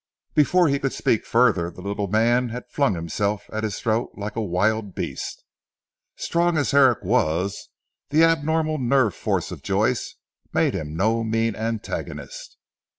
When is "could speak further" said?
0.79-1.69